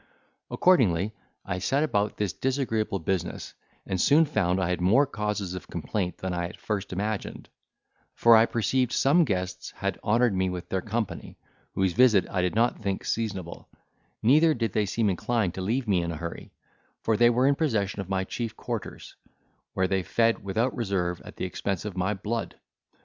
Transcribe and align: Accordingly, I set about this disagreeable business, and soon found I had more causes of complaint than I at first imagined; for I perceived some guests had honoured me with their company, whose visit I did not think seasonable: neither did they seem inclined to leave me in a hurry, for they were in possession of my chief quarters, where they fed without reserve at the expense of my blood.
Accordingly, 0.49 1.13
I 1.45 1.59
set 1.59 1.83
about 1.83 2.17
this 2.17 2.33
disagreeable 2.33 2.97
business, 2.97 3.53
and 3.85 4.01
soon 4.01 4.25
found 4.25 4.59
I 4.59 4.69
had 4.69 4.81
more 4.81 5.05
causes 5.05 5.53
of 5.53 5.67
complaint 5.67 6.17
than 6.17 6.33
I 6.33 6.45
at 6.47 6.57
first 6.59 6.91
imagined; 6.91 7.49
for 8.15 8.35
I 8.35 8.47
perceived 8.47 8.93
some 8.93 9.25
guests 9.25 9.69
had 9.75 9.99
honoured 10.03 10.33
me 10.33 10.49
with 10.49 10.69
their 10.69 10.81
company, 10.81 11.37
whose 11.75 11.93
visit 11.93 12.27
I 12.31 12.41
did 12.41 12.55
not 12.55 12.81
think 12.81 13.05
seasonable: 13.05 13.69
neither 14.23 14.55
did 14.55 14.73
they 14.73 14.87
seem 14.87 15.07
inclined 15.07 15.53
to 15.53 15.61
leave 15.61 15.87
me 15.87 16.01
in 16.01 16.11
a 16.11 16.17
hurry, 16.17 16.51
for 17.03 17.15
they 17.15 17.29
were 17.29 17.45
in 17.45 17.53
possession 17.53 18.01
of 18.01 18.09
my 18.09 18.23
chief 18.23 18.57
quarters, 18.57 19.15
where 19.73 19.87
they 19.87 20.01
fed 20.01 20.43
without 20.43 20.75
reserve 20.75 21.21
at 21.23 21.35
the 21.35 21.45
expense 21.45 21.85
of 21.85 21.95
my 21.95 22.15
blood. 22.15 22.55